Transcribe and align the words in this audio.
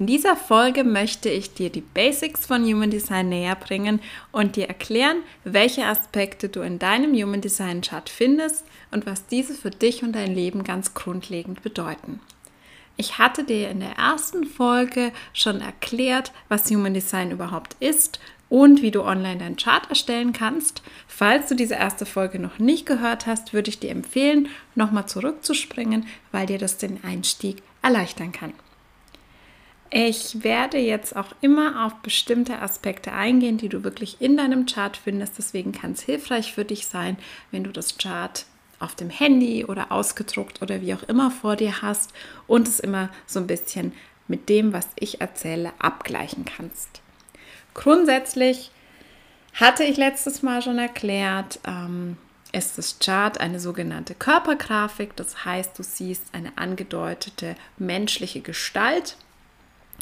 In 0.00 0.06
dieser 0.06 0.34
Folge 0.34 0.82
möchte 0.82 1.28
ich 1.28 1.52
dir 1.52 1.68
die 1.68 1.82
Basics 1.82 2.46
von 2.46 2.64
Human 2.64 2.90
Design 2.90 3.28
näher 3.28 3.54
bringen 3.54 4.00
und 4.32 4.56
dir 4.56 4.66
erklären, 4.66 5.18
welche 5.44 5.84
Aspekte 5.84 6.48
du 6.48 6.62
in 6.62 6.78
deinem 6.78 7.12
Human 7.12 7.42
Design 7.42 7.82
Chart 7.82 8.08
findest 8.08 8.64
und 8.90 9.04
was 9.04 9.26
diese 9.26 9.52
für 9.52 9.68
dich 9.68 10.02
und 10.02 10.12
dein 10.12 10.34
Leben 10.34 10.64
ganz 10.64 10.94
grundlegend 10.94 11.62
bedeuten. 11.62 12.18
Ich 12.96 13.18
hatte 13.18 13.44
dir 13.44 13.68
in 13.68 13.80
der 13.80 13.98
ersten 13.98 14.44
Folge 14.44 15.12
schon 15.34 15.60
erklärt, 15.60 16.32
was 16.48 16.70
Human 16.70 16.94
Design 16.94 17.30
überhaupt 17.30 17.76
ist 17.78 18.20
und 18.48 18.80
wie 18.80 18.92
du 18.92 19.02
online 19.02 19.36
deinen 19.36 19.56
Chart 19.56 19.86
erstellen 19.90 20.32
kannst. 20.32 20.80
Falls 21.08 21.50
du 21.50 21.54
diese 21.54 21.74
erste 21.74 22.06
Folge 22.06 22.38
noch 22.38 22.58
nicht 22.58 22.86
gehört 22.86 23.26
hast, 23.26 23.52
würde 23.52 23.68
ich 23.68 23.80
dir 23.80 23.90
empfehlen, 23.90 24.48
nochmal 24.74 25.04
zurückzuspringen, 25.04 26.06
weil 26.32 26.46
dir 26.46 26.58
das 26.58 26.78
den 26.78 27.04
Einstieg 27.04 27.62
erleichtern 27.82 28.32
kann. 28.32 28.54
Ich 29.92 30.44
werde 30.44 30.78
jetzt 30.78 31.16
auch 31.16 31.34
immer 31.40 31.84
auf 31.84 31.94
bestimmte 31.96 32.60
Aspekte 32.62 33.12
eingehen, 33.12 33.58
die 33.58 33.68
du 33.68 33.82
wirklich 33.82 34.20
in 34.20 34.36
deinem 34.36 34.66
Chart 34.66 34.96
findest. 34.96 35.36
Deswegen 35.36 35.72
kann 35.72 35.92
es 35.92 36.02
hilfreich 36.02 36.52
für 36.52 36.64
dich 36.64 36.86
sein, 36.86 37.18
wenn 37.50 37.64
du 37.64 37.72
das 37.72 37.98
Chart 37.98 38.46
auf 38.78 38.94
dem 38.94 39.10
Handy 39.10 39.64
oder 39.64 39.90
ausgedruckt 39.90 40.62
oder 40.62 40.80
wie 40.80 40.94
auch 40.94 41.02
immer 41.02 41.32
vor 41.32 41.56
dir 41.56 41.82
hast 41.82 42.12
und 42.46 42.68
es 42.68 42.78
immer 42.78 43.10
so 43.26 43.40
ein 43.40 43.48
bisschen 43.48 43.92
mit 44.28 44.48
dem, 44.48 44.72
was 44.72 44.88
ich 44.94 45.20
erzähle, 45.20 45.72
abgleichen 45.80 46.44
kannst. 46.44 47.02
Grundsätzlich 47.74 48.70
hatte 49.54 49.82
ich 49.82 49.96
letztes 49.96 50.42
Mal 50.42 50.62
schon 50.62 50.78
erklärt, 50.78 51.58
ähm, 51.66 52.16
ist 52.52 52.78
das 52.78 53.00
Chart 53.00 53.40
eine 53.40 53.58
sogenannte 53.58 54.14
Körpergrafik. 54.14 55.16
Das 55.16 55.44
heißt, 55.44 55.76
du 55.78 55.82
siehst 55.82 56.32
eine 56.32 56.56
angedeutete 56.56 57.56
menschliche 57.76 58.40
Gestalt 58.40 59.16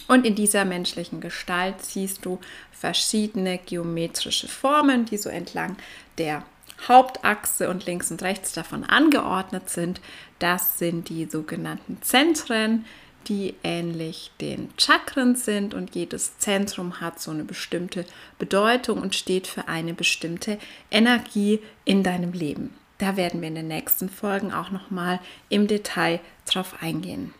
und 0.08 0.26
in 0.26 0.34
dieser 0.34 0.64
menschlichen 0.64 1.20
Gestalt 1.20 1.84
siehst 1.84 2.24
du 2.24 2.40
verschiedene 2.72 3.58
geometrische 3.58 4.48
Formen, 4.48 5.04
die 5.04 5.18
so 5.18 5.28
entlang 5.28 5.76
der 6.16 6.42
Hauptachse 6.86 7.68
und 7.68 7.86
links 7.86 8.10
und 8.10 8.22
rechts 8.22 8.52
davon 8.52 8.84
angeordnet 8.84 9.68
sind. 9.68 10.00
Das 10.38 10.78
sind 10.78 11.08
die 11.08 11.26
sogenannten 11.26 12.00
Zentren, 12.02 12.84
die 13.26 13.54
ähnlich 13.62 14.30
den 14.40 14.70
Chakren 14.78 15.36
sind 15.36 15.74
und 15.74 15.94
jedes 15.94 16.38
Zentrum 16.38 17.00
hat 17.00 17.20
so 17.20 17.30
eine 17.30 17.44
bestimmte 17.44 18.06
Bedeutung 18.38 19.02
und 19.02 19.14
steht 19.14 19.46
für 19.46 19.68
eine 19.68 19.92
bestimmte 19.92 20.58
Energie 20.90 21.60
in 21.84 22.02
deinem 22.02 22.32
Leben. 22.32 22.74
Da 22.96 23.16
werden 23.16 23.40
wir 23.40 23.48
in 23.48 23.54
den 23.54 23.68
nächsten 23.68 24.08
Folgen 24.08 24.52
auch 24.52 24.70
noch 24.70 24.90
mal 24.90 25.20
im 25.48 25.66
Detail 25.66 26.20
drauf 26.46 26.76
eingehen. 26.80 27.34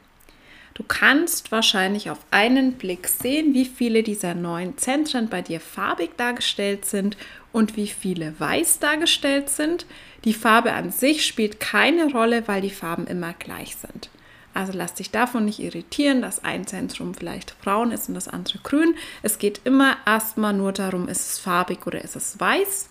Du 0.78 0.84
kannst 0.86 1.50
wahrscheinlich 1.50 2.08
auf 2.08 2.20
einen 2.30 2.74
Blick 2.74 3.08
sehen, 3.08 3.52
wie 3.52 3.64
viele 3.64 4.04
dieser 4.04 4.34
neun 4.34 4.78
Zentren 4.78 5.28
bei 5.28 5.42
dir 5.42 5.58
farbig 5.58 6.16
dargestellt 6.16 6.84
sind 6.84 7.16
und 7.50 7.76
wie 7.76 7.88
viele 7.88 8.38
weiß 8.38 8.78
dargestellt 8.78 9.50
sind. 9.50 9.86
Die 10.24 10.32
Farbe 10.32 10.74
an 10.74 10.92
sich 10.92 11.26
spielt 11.26 11.58
keine 11.58 12.12
Rolle, 12.12 12.46
weil 12.46 12.60
die 12.60 12.70
Farben 12.70 13.08
immer 13.08 13.32
gleich 13.32 13.74
sind. 13.74 14.08
Also 14.54 14.72
lass 14.72 14.94
dich 14.94 15.10
davon 15.10 15.46
nicht 15.46 15.58
irritieren, 15.58 16.22
dass 16.22 16.44
ein 16.44 16.64
Zentrum 16.64 17.12
vielleicht 17.12 17.60
braun 17.60 17.90
ist 17.90 18.08
und 18.08 18.14
das 18.14 18.28
andere 18.28 18.58
grün. 18.62 18.94
Es 19.24 19.40
geht 19.40 19.62
immer 19.64 19.96
erstmal 20.06 20.52
nur 20.52 20.70
darum, 20.70 21.08
ist 21.08 21.28
es 21.28 21.38
farbig 21.40 21.88
oder 21.88 22.02
ist 22.02 22.14
es 22.14 22.38
weiß. 22.38 22.88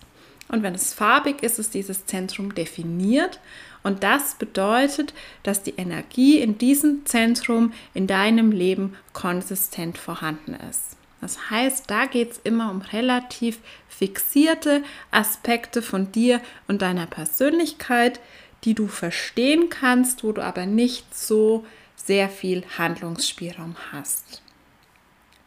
Und 0.48 0.62
wenn 0.62 0.74
es 0.74 0.92
farbig 0.92 1.42
ist, 1.42 1.58
ist 1.58 1.72
dieses 1.72 2.04
Zentrum 2.04 2.54
definiert. 2.54 3.40
Und 3.82 4.02
das 4.02 4.34
bedeutet, 4.34 5.14
dass 5.42 5.62
die 5.62 5.74
Energie 5.76 6.38
in 6.38 6.58
diesem 6.58 7.06
Zentrum 7.06 7.72
in 7.94 8.06
deinem 8.06 8.52
Leben 8.52 8.96
konsistent 9.12 9.98
vorhanden 9.98 10.54
ist. 10.70 10.96
Das 11.20 11.50
heißt, 11.50 11.90
da 11.90 12.06
geht 12.06 12.32
es 12.32 12.40
immer 12.44 12.70
um 12.70 12.80
relativ 12.80 13.58
fixierte 13.88 14.82
Aspekte 15.10 15.82
von 15.82 16.12
dir 16.12 16.40
und 16.68 16.82
deiner 16.82 17.06
Persönlichkeit, 17.06 18.20
die 18.64 18.74
du 18.74 18.86
verstehen 18.86 19.68
kannst, 19.68 20.22
wo 20.22 20.32
du 20.32 20.42
aber 20.42 20.66
nicht 20.66 21.16
so 21.16 21.64
sehr 21.96 22.28
viel 22.28 22.64
Handlungsspielraum 22.76 23.76
hast. 23.92 24.42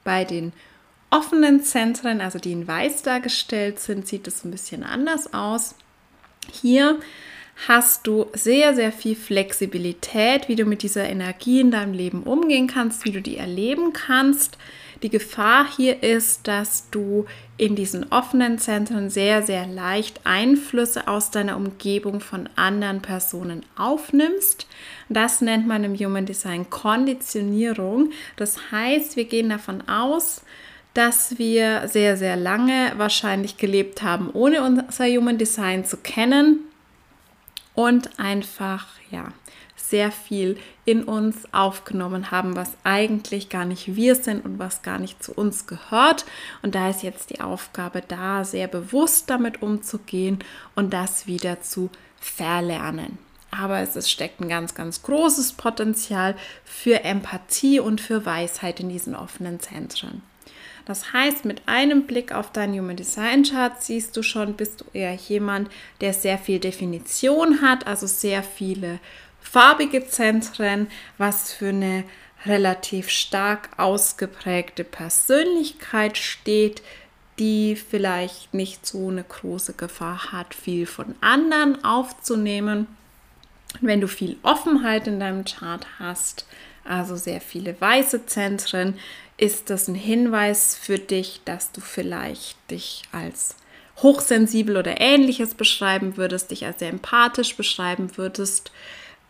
Bei 0.03 0.25
den 0.25 0.53
offenen 1.09 1.63
Zentren, 1.63 2.22
also 2.22 2.40
die 2.40 2.53
in 2.53 2.68
weiß 2.68 3.03
dargestellt 3.03 3.80
sind, 3.80 4.08
sieht 4.08 4.28
es 4.28 4.44
ein 4.44 4.52
bisschen 4.52 4.84
anders 4.84 5.34
aus. 5.34 5.75
Hier 6.52 7.00
hast 7.67 8.07
du 8.07 8.25
sehr, 8.33 8.73
sehr 8.75 8.91
viel 8.91 9.16
Flexibilität, 9.16 10.47
wie 10.47 10.55
du 10.55 10.66
mit 10.66 10.81
dieser 10.81 11.07
Energie 11.07 11.61
in 11.61 11.72
deinem 11.72 11.94
Leben 11.94 12.23
umgehen 12.23 12.67
kannst, 12.67 13.05
wie 13.05 13.11
du 13.11 13.22
die 13.22 13.38
erleben 13.38 13.94
kannst. 13.94 14.57
Die 15.03 15.09
Gefahr 15.09 15.67
hier 15.75 16.03
ist, 16.03 16.47
dass 16.47 16.89
du 16.91 17.25
in 17.57 17.75
diesen 17.75 18.11
offenen 18.11 18.57
Zentren 18.57 19.09
sehr, 19.09 19.44
sehr 19.44 19.67
leicht 19.67 20.21
Einflüsse 20.25 21.07
aus 21.07 21.31
deiner 21.31 21.55
Umgebung 21.55 22.19
von 22.19 22.50
anderen 22.55 23.01
Personen 23.01 23.63
aufnimmst. 23.75 24.67
Das 25.09 25.41
nennt 25.41 25.67
man 25.67 25.83
im 25.83 25.95
Human 25.95 26.25
Design 26.25 26.69
Konditionierung. 26.69 28.11
Das 28.38 28.71
heißt, 28.71 29.16
wir 29.16 29.25
gehen 29.25 29.50
davon 29.50 29.88
aus, 29.88 30.44
dass 30.94 31.38
wir 31.38 31.88
sehr, 31.88 32.17
sehr 32.17 32.35
lange 32.35 32.94
wahrscheinlich 32.97 33.57
gelebt 33.57 34.01
haben, 34.01 34.29
ohne 34.33 34.63
unser 34.63 35.05
Human 35.05 35.38
Design 35.38 35.85
zu 35.85 35.97
kennen 35.97 36.59
und 37.73 38.19
einfach, 38.19 38.87
ja, 39.09 39.31
sehr 39.75 40.11
viel 40.11 40.57
in 40.85 41.03
uns 41.03 41.53
aufgenommen 41.53 42.31
haben, 42.31 42.55
was 42.55 42.71
eigentlich 42.83 43.49
gar 43.49 43.65
nicht 43.65 43.95
wir 43.95 44.15
sind 44.15 44.43
und 44.43 44.57
was 44.57 44.81
gar 44.81 44.97
nicht 44.97 45.21
zu 45.21 45.33
uns 45.33 45.67
gehört. 45.67 46.25
Und 46.61 46.73
da 46.75 46.89
ist 46.89 47.03
jetzt 47.03 47.29
die 47.29 47.41
Aufgabe 47.41 48.01
da, 48.07 48.43
sehr 48.43 48.67
bewusst 48.67 49.29
damit 49.29 49.61
umzugehen 49.61 50.39
und 50.75 50.93
das 50.93 51.27
wieder 51.27 51.61
zu 51.61 51.89
verlernen. 52.19 53.19
Aber 53.51 53.79
es 53.79 53.97
ist, 53.97 54.09
steckt 54.09 54.39
ein 54.39 54.47
ganz, 54.47 54.75
ganz 54.75 55.03
großes 55.03 55.53
Potenzial 55.53 56.35
für 56.63 57.03
Empathie 57.03 57.81
und 57.81 57.99
für 57.99 58.25
Weisheit 58.25 58.79
in 58.79 58.88
diesen 58.88 59.13
offenen 59.13 59.59
Zentren. 59.59 60.23
Das 60.86 61.14
heißt, 61.14 61.46
mit 61.46 61.62
einem 61.68 62.08
Blick 62.08 62.34
auf 62.34 62.52
dein 62.52 62.74
Human 62.74 62.96
Design 62.96 63.44
Chart 63.44 63.81
siehst 63.81 64.18
du 64.18 64.24
schon, 64.24 64.56
bist 64.56 64.81
du 64.81 64.86
eher 64.94 65.14
jemand, 65.14 65.69
der 66.02 66.14
sehr 66.14 66.38
viel 66.38 66.59
Definition 66.59 67.62
hat, 67.62 67.88
also 67.88 68.08
sehr 68.08 68.44
viele 68.44 69.00
farbige 69.40 70.08
Zentren, 70.08 70.88
was 71.18 71.53
für 71.53 71.69
eine 71.69 72.04
relativ 72.45 73.10
stark 73.10 73.69
ausgeprägte 73.78 74.83
Persönlichkeit 74.83 76.18
steht, 76.18 76.81
die 77.39 77.75
vielleicht 77.75 78.54
nicht 78.54 78.86
so 78.86 79.10
eine 79.10 79.24
große 79.24 79.74
Gefahr 79.74 80.31
hat, 80.31 80.54
viel 80.54 80.86
von 80.86 81.16
anderen 81.22 81.84
aufzunehmen. 81.84 82.88
Wenn 83.80 84.01
du 84.01 84.07
viel 84.07 84.38
Offenheit 84.44 85.07
in 85.07 85.19
deinem 85.19 85.45
Chart 85.45 85.86
hast, 85.98 86.45
also 86.91 87.15
sehr 87.15 87.41
viele 87.41 87.79
weiße 87.79 88.25
Zentren, 88.25 88.99
ist 89.38 89.69
das 89.69 89.88
ein 89.88 89.95
Hinweis 89.95 90.77
für 90.77 90.99
dich, 90.99 91.41
dass 91.45 91.71
du 91.71 91.81
vielleicht 91.81 92.57
dich 92.69 93.03
als 93.11 93.55
hochsensibel 93.97 94.77
oder 94.77 94.99
ähnliches 94.99 95.55
beschreiben 95.55 96.17
würdest, 96.17 96.51
dich 96.51 96.65
als 96.65 96.79
sehr 96.79 96.89
empathisch 96.89 97.55
beschreiben 97.55 98.17
würdest, 98.17 98.71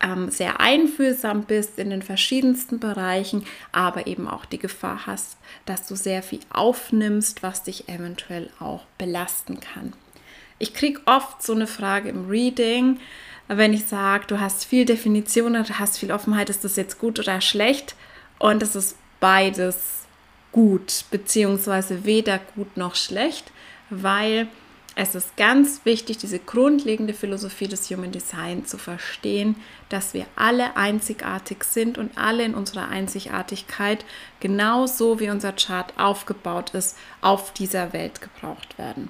ähm, 0.02 0.32
sehr 0.32 0.60
einfühlsam 0.60 1.44
bist 1.44 1.78
in 1.78 1.92
den 1.92 2.02
verschiedensten 2.02 2.80
Bereichen, 2.80 3.46
aber 3.72 4.08
eben 4.08 4.28
auch 4.28 4.46
die 4.46 4.58
Gefahr 4.58 5.06
hast, 5.06 5.38
dass 5.66 5.88
du 5.88 5.96
sehr 5.96 6.24
viel 6.24 6.40
aufnimmst, 6.52 7.44
was 7.44 7.64
dich 7.64 7.88
eventuell 7.88 8.50
auch 8.60 8.86
belasten 8.98 9.60
kann. 9.60 9.94
Ich 10.58 10.74
kriege 10.74 11.02
oft 11.06 11.44
so 11.44 11.54
eine 11.54 11.68
Frage 11.68 12.10
im 12.10 12.28
Reading, 12.28 13.00
wenn 13.58 13.74
ich 13.74 13.86
sage, 13.86 14.26
du 14.28 14.40
hast 14.40 14.66
viel 14.66 14.86
Definition, 14.86 15.54
du 15.54 15.80
hast 15.80 15.98
viel 15.98 16.12
Offenheit, 16.12 16.50
ist 16.50 16.64
das 16.64 16.76
jetzt 16.76 17.00
gut 17.00 17.20
oder 17.20 17.42
schlecht? 17.42 17.96
Und 18.40 18.64
es 18.64 18.76
ist 18.76 18.98
beides 19.20 19.78
gut, 20.52 21.06
beziehungsweise 21.12 22.06
weder 22.06 22.40
gut 22.56 22.78
noch 22.78 22.96
schlecht, 22.96 23.52
weil 23.90 24.48
es 24.96 25.16
ist 25.16 25.38
ganz 25.38 25.82
wichtig, 25.86 26.18
diese 26.18 26.40
grundlegende 26.40 27.14
Philosophie 27.14 27.68
des 27.68 27.90
Human 27.90 28.12
Design 28.12 28.66
zu 28.66 28.78
verstehen, 28.78 29.56
dass 29.88 30.14
wir 30.14 30.26
alle 30.36 30.76
einzigartig 30.76 31.64
sind 31.64 31.98
und 31.98 32.18
alle 32.18 32.44
in 32.44 32.56
unserer 32.56 32.90
Einzigartigkeit, 32.90 34.04
genauso 34.42 35.20
wie 35.22 35.30
unser 35.30 35.54
Chart 35.54 35.94
aufgebaut 35.98 36.72
ist, 36.72 36.98
auf 37.22 37.54
dieser 37.54 37.94
Welt 37.94 38.20
gebraucht 38.22 38.78
werden. 38.78 39.10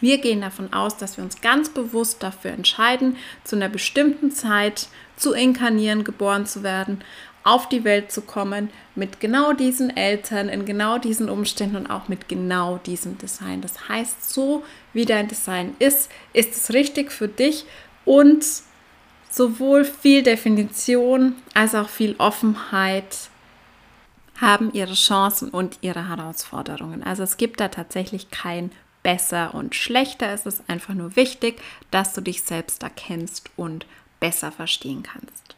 Wir 0.00 0.18
gehen 0.18 0.40
davon 0.40 0.72
aus, 0.72 0.96
dass 0.96 1.16
wir 1.16 1.24
uns 1.24 1.40
ganz 1.40 1.68
bewusst 1.68 2.22
dafür 2.22 2.52
entscheiden, 2.52 3.16
zu 3.44 3.56
einer 3.56 3.68
bestimmten 3.68 4.30
Zeit 4.30 4.88
zu 5.16 5.32
inkarnieren, 5.32 6.04
geboren 6.04 6.46
zu 6.46 6.62
werden, 6.62 7.02
auf 7.46 7.68
die 7.68 7.84
Welt 7.84 8.10
zu 8.10 8.22
kommen, 8.22 8.70
mit 8.96 9.20
genau 9.20 9.52
diesen 9.52 9.96
Eltern, 9.96 10.48
in 10.48 10.64
genau 10.64 10.98
diesen 10.98 11.30
Umständen 11.30 11.76
und 11.76 11.86
auch 11.88 12.08
mit 12.08 12.28
genau 12.28 12.78
diesem 12.78 13.18
Design. 13.18 13.60
Das 13.60 13.88
heißt, 13.88 14.28
so 14.28 14.64
wie 14.92 15.04
dein 15.04 15.28
Design 15.28 15.76
ist, 15.78 16.10
ist 16.32 16.56
es 16.56 16.74
richtig 16.74 17.12
für 17.12 17.28
dich 17.28 17.64
und 18.04 18.44
sowohl 19.30 19.84
viel 19.84 20.24
Definition 20.24 21.36
als 21.54 21.76
auch 21.76 21.88
viel 21.88 22.16
Offenheit 22.18 23.30
haben 24.40 24.72
ihre 24.72 24.94
Chancen 24.94 25.50
und 25.50 25.78
ihre 25.82 26.08
Herausforderungen. 26.08 27.02
Also 27.02 27.22
es 27.22 27.36
gibt 27.36 27.60
da 27.60 27.68
tatsächlich 27.68 28.30
kein 28.30 28.72
besser 29.06 29.54
und 29.54 29.76
schlechter. 29.76 30.32
Es 30.32 30.46
ist 30.46 30.64
einfach 30.66 30.92
nur 30.92 31.14
wichtig, 31.14 31.62
dass 31.92 32.12
du 32.12 32.20
dich 32.20 32.42
selbst 32.42 32.82
erkennst 32.82 33.50
und 33.54 33.86
besser 34.18 34.50
verstehen 34.50 35.04
kannst. 35.04 35.54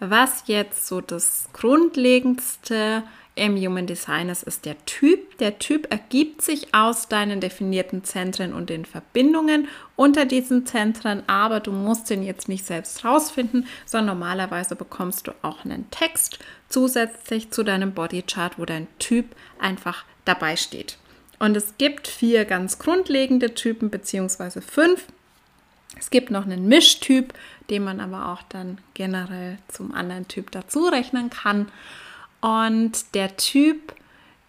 Was 0.00 0.44
jetzt 0.46 0.86
so 0.86 1.02
das 1.02 1.50
Grundlegendste 1.52 3.02
im 3.34 3.58
Human 3.58 3.86
Design 3.86 4.30
ist, 4.30 4.42
ist 4.42 4.64
der 4.64 4.82
Typ. 4.86 5.36
Der 5.36 5.58
Typ 5.58 5.92
ergibt 5.92 6.40
sich 6.40 6.74
aus 6.74 7.08
deinen 7.08 7.40
definierten 7.40 8.04
Zentren 8.04 8.54
und 8.54 8.70
den 8.70 8.86
Verbindungen 8.86 9.68
unter 9.94 10.24
diesen 10.24 10.64
Zentren, 10.64 11.24
aber 11.26 11.60
du 11.60 11.72
musst 11.72 12.08
den 12.08 12.22
jetzt 12.22 12.48
nicht 12.48 12.64
selbst 12.64 13.04
rausfinden, 13.04 13.66
sondern 13.84 14.18
normalerweise 14.18 14.76
bekommst 14.76 15.26
du 15.26 15.32
auch 15.42 15.66
einen 15.66 15.90
Text 15.90 16.38
zusätzlich 16.70 17.50
zu 17.50 17.64
deinem 17.64 17.92
Bodychart, 17.92 18.58
wo 18.58 18.64
dein 18.64 18.86
Typ 18.98 19.26
einfach 19.58 20.06
dabei 20.24 20.56
steht. 20.56 20.96
Und 21.38 21.56
es 21.56 21.76
gibt 21.78 22.08
vier 22.08 22.44
ganz 22.44 22.78
grundlegende 22.78 23.54
Typen, 23.54 23.90
beziehungsweise 23.90 24.62
fünf. 24.62 25.06
Es 25.98 26.10
gibt 26.10 26.30
noch 26.30 26.44
einen 26.44 26.66
Mischtyp, 26.68 27.34
den 27.70 27.84
man 27.84 28.00
aber 28.00 28.32
auch 28.32 28.42
dann 28.42 28.78
generell 28.94 29.58
zum 29.68 29.94
anderen 29.94 30.28
Typ 30.28 30.50
dazu 30.50 30.86
rechnen 30.86 31.30
kann. 31.30 31.68
Und 32.40 33.14
der 33.14 33.36
Typ 33.36 33.94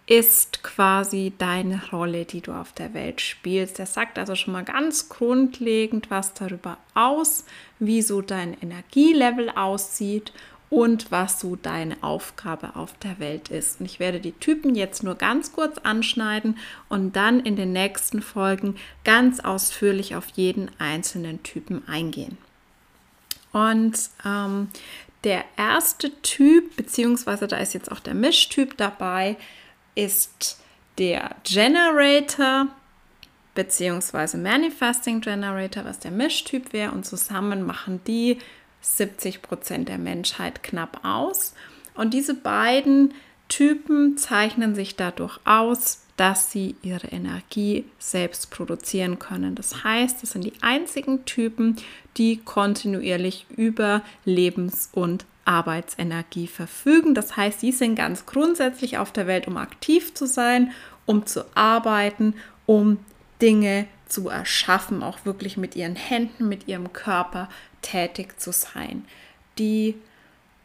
ist 0.06 0.62
quasi 0.62 1.32
deine 1.36 1.82
Rolle, 1.90 2.24
die 2.24 2.40
du 2.40 2.52
auf 2.52 2.72
der 2.72 2.94
Welt 2.94 3.20
spielst. 3.20 3.78
Der 3.78 3.86
sagt 3.86 4.18
also 4.18 4.36
schon 4.36 4.52
mal 4.52 4.64
ganz 4.64 5.08
grundlegend 5.08 6.10
was 6.10 6.32
darüber 6.34 6.78
aus, 6.94 7.44
wie 7.80 8.02
so 8.02 8.22
dein 8.22 8.56
Energielevel 8.60 9.50
aussieht 9.50 10.32
und 10.68 11.10
was 11.10 11.40
so 11.40 11.56
deine 11.56 12.02
Aufgabe 12.02 12.74
auf 12.74 12.98
der 12.98 13.18
Welt 13.18 13.50
ist. 13.50 13.80
Und 13.80 13.86
ich 13.86 14.00
werde 14.00 14.20
die 14.20 14.32
Typen 14.32 14.74
jetzt 14.74 15.02
nur 15.02 15.14
ganz 15.14 15.52
kurz 15.52 15.78
anschneiden 15.78 16.58
und 16.88 17.14
dann 17.14 17.40
in 17.40 17.56
den 17.56 17.72
nächsten 17.72 18.20
Folgen 18.20 18.76
ganz 19.04 19.40
ausführlich 19.40 20.16
auf 20.16 20.26
jeden 20.34 20.70
einzelnen 20.78 21.42
Typen 21.42 21.86
eingehen. 21.86 22.36
Und 23.52 23.96
ähm, 24.24 24.68
der 25.24 25.44
erste 25.56 26.10
Typ, 26.22 26.76
beziehungsweise 26.76 27.46
da 27.46 27.56
ist 27.58 27.74
jetzt 27.74 27.90
auch 27.90 28.00
der 28.00 28.14
Mischtyp 28.14 28.76
dabei, 28.76 29.36
ist 29.94 30.60
der 30.98 31.36
Generator 31.44 32.66
beziehungsweise 33.54 34.36
Manifesting 34.38 35.20
Generator, 35.20 35.84
was 35.84 35.98
der 35.98 36.12
Mischtyp 36.12 36.72
wäre. 36.72 36.92
Und 36.92 37.06
zusammen 37.06 37.66
machen 37.66 38.00
die 38.06 38.38
70 38.80 39.42
Prozent 39.42 39.88
der 39.88 39.98
Menschheit 39.98 40.62
knapp 40.62 41.00
aus. 41.04 41.54
Und 41.94 42.14
diese 42.14 42.34
beiden 42.34 43.14
Typen 43.48 44.16
zeichnen 44.16 44.74
sich 44.74 44.96
dadurch 44.96 45.38
aus, 45.44 46.02
dass 46.16 46.50
sie 46.50 46.76
ihre 46.82 47.08
Energie 47.08 47.84
selbst 47.98 48.50
produzieren 48.50 49.18
können. 49.18 49.54
Das 49.54 49.84
heißt, 49.84 50.22
es 50.22 50.32
sind 50.32 50.44
die 50.44 50.54
einzigen 50.62 51.24
Typen, 51.26 51.76
die 52.16 52.38
kontinuierlich 52.38 53.46
über 53.54 54.02
Lebens- 54.24 54.88
und 54.92 55.26
Arbeitsenergie 55.44 56.46
verfügen. 56.46 57.14
Das 57.14 57.36
heißt, 57.36 57.60
sie 57.60 57.72
sind 57.72 57.94
ganz 57.94 58.26
grundsätzlich 58.26 58.98
auf 58.98 59.12
der 59.12 59.26
Welt, 59.26 59.46
um 59.46 59.56
aktiv 59.56 60.14
zu 60.14 60.26
sein, 60.26 60.72
um 61.04 61.26
zu 61.26 61.44
arbeiten, 61.54 62.34
um 62.64 62.98
Dinge 63.40 63.86
zu 64.06 64.28
erschaffen, 64.28 65.02
auch 65.02 65.24
wirklich 65.24 65.56
mit 65.56 65.76
ihren 65.76 65.96
Händen, 65.96 66.48
mit 66.48 66.68
ihrem 66.68 66.92
Körper 66.92 67.48
tätig 67.82 68.40
zu 68.40 68.52
sein. 68.52 69.04
Die 69.58 69.96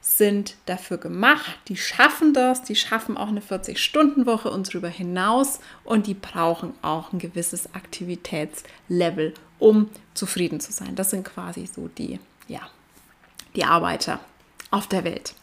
sind 0.02 0.56
dafür 0.66 0.98
gemacht, 0.98 1.60
die 1.68 1.78
schaffen 1.78 2.34
das, 2.34 2.64
die 2.64 2.76
schaffen 2.76 3.18
auch 3.18 3.28
eine 3.28 3.40
40-Stunden-Woche 3.40 4.50
und 4.50 4.68
darüber 4.68 4.90
hinaus 4.90 5.60
und 5.84 6.08
die 6.08 6.16
brauchen 6.16 6.74
auch 6.82 7.14
ein 7.14 7.20
gewisses 7.20 7.74
Aktivitätslevel, 7.76 9.36
um 9.60 9.90
zufrieden 10.16 10.60
zu 10.60 10.72
sein. 10.72 10.96
Das 10.96 11.12
sind 11.12 11.24
quasi 11.24 11.68
so 11.68 11.88
die, 11.88 12.20
ja, 12.48 12.62
die 13.56 13.64
Arbeiter 13.64 14.20
auf 14.72 14.88
der 14.88 15.04
Welt. 15.04 15.36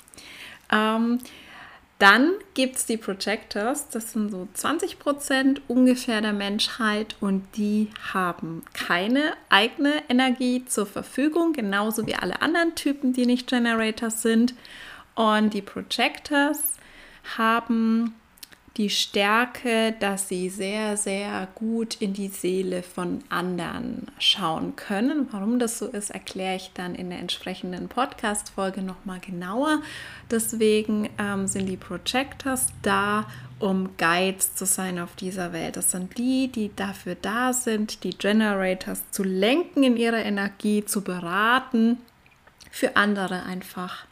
Ähm, 0.72 1.20
dann 1.98 2.32
gibt 2.54 2.76
es 2.76 2.86
die 2.86 2.96
Projectors, 2.96 3.88
das 3.88 4.12
sind 4.12 4.30
so 4.30 4.46
20 4.54 5.00
Prozent 5.00 5.62
ungefähr 5.66 6.20
der 6.20 6.32
Menschheit 6.32 7.16
und 7.20 7.44
die 7.56 7.90
haben 8.12 8.62
keine 8.72 9.32
eigene 9.48 9.94
Energie 10.08 10.64
zur 10.64 10.86
Verfügung, 10.86 11.52
genauso 11.52 12.06
wie 12.06 12.14
alle 12.14 12.40
anderen 12.40 12.76
Typen, 12.76 13.12
die 13.12 13.26
nicht 13.26 13.48
Generators 13.48 14.22
sind. 14.22 14.54
Und 15.16 15.54
die 15.54 15.62
Projectors 15.62 16.74
haben 17.36 18.14
die 18.78 18.90
Stärke, 18.90 19.92
dass 19.98 20.28
sie 20.28 20.48
sehr, 20.48 20.96
sehr 20.96 21.48
gut 21.56 21.96
in 22.00 22.12
die 22.12 22.28
Seele 22.28 22.84
von 22.84 23.24
anderen 23.28 24.06
schauen 24.20 24.76
können. 24.76 25.26
Warum 25.32 25.58
das 25.58 25.80
so 25.80 25.86
ist, 25.86 26.10
erkläre 26.10 26.54
ich 26.54 26.70
dann 26.74 26.94
in 26.94 27.10
der 27.10 27.18
entsprechenden 27.18 27.88
Podcast-Folge 27.88 28.82
nochmal 28.82 29.18
genauer. 29.18 29.82
Deswegen 30.30 31.10
ähm, 31.18 31.48
sind 31.48 31.66
die 31.66 31.76
Projectors 31.76 32.68
da, 32.82 33.26
um 33.58 33.96
Guides 33.98 34.54
zu 34.54 34.64
sein 34.64 35.00
auf 35.00 35.16
dieser 35.16 35.52
Welt. 35.52 35.76
Das 35.76 35.90
sind 35.90 36.16
die, 36.16 36.46
die 36.46 36.70
dafür 36.76 37.16
da 37.16 37.52
sind, 37.52 38.04
die 38.04 38.16
Generators 38.16 39.02
zu 39.10 39.24
lenken 39.24 39.82
in 39.82 39.96
ihrer 39.96 40.24
Energie, 40.24 40.84
zu 40.84 41.02
beraten, 41.02 41.98
für 42.70 42.94
andere 42.94 43.42
einfach, 43.42 44.04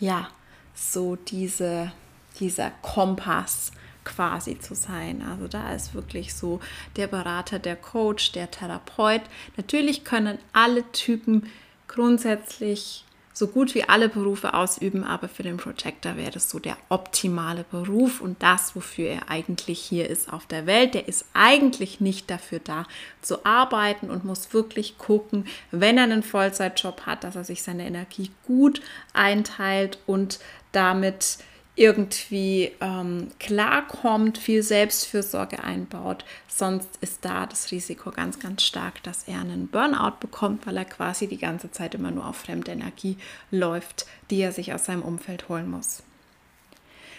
ja, 0.00 0.28
so 0.74 1.16
diese, 1.16 1.92
dieser 2.40 2.70
Kompass 2.80 3.72
quasi 4.04 4.58
zu 4.58 4.74
sein. 4.74 5.22
Also 5.28 5.48
da 5.48 5.72
ist 5.72 5.94
wirklich 5.94 6.34
so 6.34 6.60
der 6.96 7.06
Berater, 7.06 7.58
der 7.58 7.76
Coach, 7.76 8.32
der 8.32 8.50
Therapeut. 8.50 9.22
Natürlich 9.56 10.04
können 10.04 10.38
alle 10.52 10.90
Typen 10.92 11.50
grundsätzlich 11.88 13.04
so 13.36 13.48
gut 13.48 13.74
wie 13.74 13.82
alle 13.82 14.08
Berufe 14.08 14.54
ausüben, 14.54 15.02
aber 15.02 15.28
für 15.28 15.42
den 15.42 15.56
Projector 15.56 16.16
wäre 16.16 16.30
das 16.30 16.48
so 16.48 16.60
der 16.60 16.76
optimale 16.88 17.64
Beruf 17.68 18.20
und 18.20 18.40
das, 18.40 18.76
wofür 18.76 19.08
er 19.08 19.28
eigentlich 19.28 19.80
hier 19.80 20.08
ist 20.08 20.32
auf 20.32 20.46
der 20.46 20.66
Welt. 20.66 20.94
Der 20.94 21.08
ist 21.08 21.26
eigentlich 21.34 22.00
nicht 22.00 22.30
dafür 22.30 22.60
da 22.60 22.86
zu 23.22 23.44
arbeiten 23.44 24.08
und 24.08 24.24
muss 24.24 24.54
wirklich 24.54 24.98
gucken, 24.98 25.46
wenn 25.72 25.98
er 25.98 26.04
einen 26.04 26.22
Vollzeitjob 26.22 27.06
hat, 27.06 27.24
dass 27.24 27.34
er 27.34 27.42
sich 27.42 27.64
seine 27.64 27.84
Energie 27.84 28.30
gut 28.46 28.80
einteilt 29.12 29.98
und 30.06 30.38
damit 30.70 31.38
irgendwie 31.76 32.70
ähm, 32.80 33.28
klarkommt, 33.40 34.38
viel 34.38 34.62
Selbstfürsorge 34.62 35.62
einbaut. 35.62 36.24
Sonst 36.46 36.90
ist 37.00 37.24
da 37.24 37.46
das 37.46 37.72
Risiko 37.72 38.12
ganz, 38.12 38.38
ganz 38.38 38.62
stark, 38.62 39.02
dass 39.02 39.26
er 39.26 39.40
einen 39.40 39.66
Burnout 39.66 40.18
bekommt, 40.20 40.66
weil 40.66 40.76
er 40.76 40.84
quasi 40.84 41.26
die 41.26 41.38
ganze 41.38 41.72
Zeit 41.72 41.94
immer 41.94 42.12
nur 42.12 42.26
auf 42.26 42.36
fremde 42.36 42.70
Energie 42.70 43.16
läuft, 43.50 44.06
die 44.30 44.40
er 44.40 44.52
sich 44.52 44.72
aus 44.72 44.84
seinem 44.84 45.02
Umfeld 45.02 45.48
holen 45.48 45.68
muss. 45.68 46.02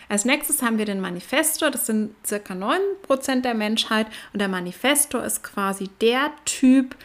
Als 0.08 0.24
nächstes 0.24 0.62
haben 0.62 0.78
wir 0.78 0.86
den 0.86 1.02
Manifestor, 1.02 1.72
das 1.72 1.88
sind 1.88 2.16
circa 2.26 2.54
9% 2.54 3.42
der 3.42 3.56
Menschheit 3.56 4.08
und 4.32 4.40
der 4.40 4.48
Manifestor 4.48 5.24
ist 5.24 5.44
quasi 5.44 5.90
der 6.00 6.32
Typ, 6.46 6.96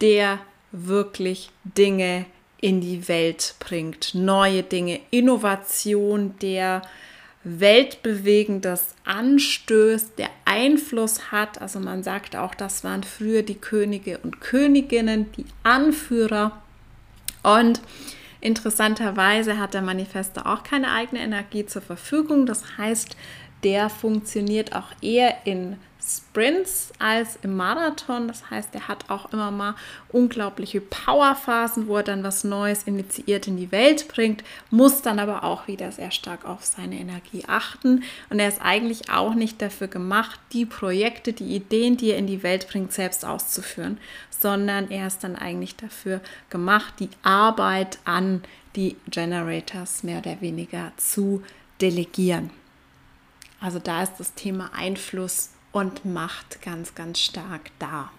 der 0.00 0.40
wirklich 0.72 1.50
Dinge 1.64 2.26
in 2.60 2.80
die 2.80 3.08
Welt 3.08 3.54
bringt. 3.60 4.14
Neue 4.14 4.62
Dinge, 4.62 5.00
Innovation, 5.10 6.34
der 6.40 6.82
weltbewegendes 7.44 8.94
anstößt, 9.04 10.18
der 10.18 10.28
Einfluss 10.44 11.30
hat. 11.30 11.60
Also 11.60 11.78
man 11.80 12.02
sagt 12.02 12.36
auch, 12.36 12.54
das 12.54 12.84
waren 12.84 13.04
früher 13.04 13.42
die 13.42 13.54
Könige 13.54 14.18
und 14.18 14.40
Königinnen, 14.40 15.30
die 15.32 15.46
Anführer. 15.62 16.60
Und 17.42 17.80
interessanterweise 18.40 19.58
hat 19.58 19.74
der 19.74 19.82
Manifesto 19.82 20.42
auch 20.42 20.62
keine 20.62 20.92
eigene 20.92 21.22
Energie 21.22 21.64
zur 21.64 21.82
Verfügung. 21.82 22.44
Das 22.44 22.76
heißt, 22.76 23.16
der 23.64 23.88
funktioniert 23.88 24.74
auch 24.74 24.90
eher 25.00 25.46
in 25.46 25.76
Sprints 26.00 26.92
als 26.98 27.38
im 27.42 27.56
Marathon. 27.56 28.28
Das 28.28 28.50
heißt, 28.50 28.74
er 28.74 28.88
hat 28.88 29.10
auch 29.10 29.32
immer 29.32 29.50
mal 29.50 29.74
unglaubliche 30.10 30.80
Powerphasen, 30.80 31.88
wo 31.88 31.96
er 31.96 32.02
dann 32.02 32.22
was 32.22 32.44
Neues 32.44 32.84
initiiert 32.84 33.46
in 33.48 33.56
die 33.56 33.72
Welt 33.72 34.08
bringt, 34.08 34.44
muss 34.70 35.02
dann 35.02 35.18
aber 35.18 35.44
auch 35.44 35.66
wieder 35.66 35.92
sehr 35.92 36.10
stark 36.10 36.44
auf 36.44 36.64
seine 36.64 36.98
Energie 36.98 37.44
achten. 37.46 38.04
Und 38.30 38.38
er 38.38 38.48
ist 38.48 38.62
eigentlich 38.62 39.10
auch 39.10 39.34
nicht 39.34 39.60
dafür 39.60 39.88
gemacht, 39.88 40.38
die 40.52 40.66
Projekte, 40.66 41.32
die 41.32 41.56
Ideen, 41.56 41.96
die 41.96 42.12
er 42.12 42.18
in 42.18 42.26
die 42.26 42.42
Welt 42.42 42.68
bringt, 42.68 42.92
selbst 42.92 43.24
auszuführen, 43.24 43.98
sondern 44.30 44.90
er 44.90 45.06
ist 45.06 45.24
dann 45.24 45.36
eigentlich 45.36 45.76
dafür 45.76 46.20
gemacht, 46.50 46.94
die 47.00 47.10
Arbeit 47.22 47.98
an 48.04 48.42
die 48.76 48.96
Generators 49.10 50.04
mehr 50.04 50.18
oder 50.18 50.40
weniger 50.40 50.92
zu 50.96 51.42
delegieren. 51.80 52.50
Also 53.60 53.80
da 53.80 54.04
ist 54.04 54.14
das 54.18 54.34
Thema 54.34 54.70
Einfluss 54.72 55.50
und 55.78 56.04
Macht 56.04 56.62
ganz, 56.62 56.94
ganz 56.94 57.20
stark 57.20 57.70
da. 57.78 58.10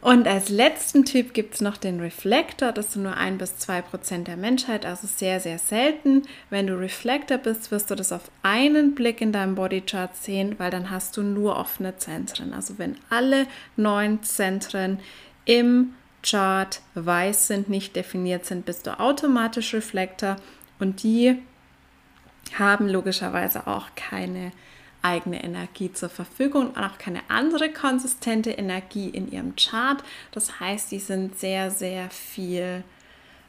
Und 0.00 0.28
als 0.28 0.48
letzten 0.48 1.04
Typ 1.04 1.34
gibt 1.34 1.54
es 1.54 1.60
noch 1.60 1.76
den 1.76 1.98
Reflektor. 1.98 2.70
Das 2.70 2.92
sind 2.92 3.02
nur 3.02 3.16
ein 3.16 3.36
bis 3.36 3.58
zwei 3.58 3.82
Prozent 3.82 4.28
der 4.28 4.36
Menschheit, 4.36 4.86
also 4.86 5.08
sehr, 5.08 5.40
sehr 5.40 5.58
selten. 5.58 6.22
Wenn 6.50 6.68
du 6.68 6.78
Reflektor 6.78 7.38
bist, 7.38 7.72
wirst 7.72 7.90
du 7.90 7.96
das 7.96 8.12
auf 8.12 8.30
einen 8.44 8.94
Blick 8.94 9.20
in 9.20 9.32
deinem 9.32 9.56
Bodychart 9.56 10.16
sehen, 10.16 10.54
weil 10.58 10.70
dann 10.70 10.90
hast 10.90 11.16
du 11.16 11.22
nur 11.22 11.56
offene 11.56 11.96
Zentren. 11.96 12.54
Also 12.54 12.78
wenn 12.78 12.96
alle 13.10 13.46
neun 13.76 14.22
Zentren 14.22 15.00
im 15.46 15.94
Chart 16.22 16.80
weiß 16.94 17.48
sind, 17.48 17.68
nicht 17.68 17.96
definiert 17.96 18.46
sind, 18.46 18.66
bist 18.66 18.86
du 18.86 19.00
automatisch 19.00 19.74
Reflektor 19.74 20.36
und 20.78 21.02
die 21.02 21.42
haben 22.56 22.88
logischerweise 22.88 23.66
auch 23.66 23.88
keine 23.96 24.52
eigene 25.08 25.42
Energie 25.42 25.92
zur 25.92 26.08
Verfügung 26.10 26.68
und 26.68 26.78
auch 26.78 26.98
keine 26.98 27.20
andere 27.28 27.72
konsistente 27.72 28.50
Energie 28.50 29.08
in 29.08 29.30
ihrem 29.30 29.56
Chart. 29.56 30.02
Das 30.32 30.60
heißt, 30.60 30.90
sie 30.90 30.98
sind 30.98 31.38
sehr, 31.38 31.70
sehr 31.70 32.10
viel 32.10 32.84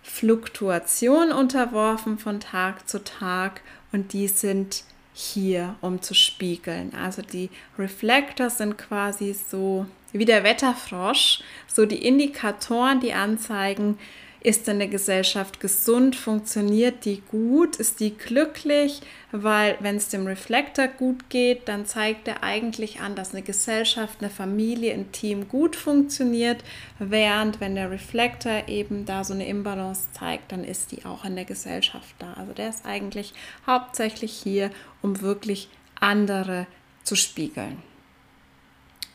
Fluktuation 0.02 1.32
unterworfen 1.32 2.18
von 2.18 2.40
Tag 2.40 2.88
zu 2.88 3.04
Tag 3.04 3.62
und 3.92 4.14
die 4.14 4.28
sind 4.28 4.84
hier, 5.14 5.76
um 5.82 6.02
zu 6.02 6.14
spiegeln. 6.14 6.94
Also 6.96 7.22
die 7.22 7.50
Reflektor 7.78 8.50
sind 8.50 8.78
quasi 8.78 9.34
so 9.34 9.86
wie 10.14 10.26
der 10.26 10.44
Wetterfrosch, 10.44 11.42
so 11.68 11.86
die 11.86 12.06
Indikatoren, 12.08 13.00
die 13.00 13.14
anzeigen, 13.14 14.00
ist 14.42 14.68
denn 14.68 14.76
eine 14.76 14.88
Gesellschaft 14.88 15.60
gesund? 15.60 16.16
Funktioniert 16.16 17.04
die 17.04 17.22
gut? 17.30 17.76
Ist 17.76 18.00
die 18.00 18.16
glücklich? 18.18 19.02
Weil 19.32 19.78
wenn 19.82 19.98
es 19.98 20.08
dem 20.08 20.28
Reflektor 20.28 20.88
gut 20.88 21.30
geht, 21.30 21.68
dann 21.68 21.86
zeigt 21.86 22.28
er 22.28 22.42
eigentlich 22.42 23.02
an, 23.02 23.16
dass 23.16 23.34
eine 23.34 23.42
Gesellschaft, 23.42 24.20
eine 24.22 24.30
Familie, 24.30 24.94
ein 24.94 25.12
Team 25.12 25.50
gut 25.50 25.76
funktioniert. 25.76 26.64
Während 27.00 27.60
wenn 27.60 27.76
der 27.76 27.92
Reflektor 27.92 28.68
eben 28.68 29.06
da 29.06 29.26
so 29.26 29.34
eine 29.34 29.48
Imbalance 29.48 30.08
zeigt, 30.14 30.54
dann 30.54 30.64
ist 30.64 30.94
die 30.94 31.06
auch 31.06 31.26
in 31.26 31.36
der 31.36 31.46
Gesellschaft 31.46 32.16
da. 32.20 32.34
Also 32.34 32.54
der 32.54 32.70
ist 32.70 32.86
eigentlich 32.86 33.34
hauptsächlich 33.68 34.32
hier, 34.32 34.72
um 35.02 35.20
wirklich 35.20 35.68
andere 36.00 36.66
zu 37.04 37.16
spiegeln. 37.16 37.89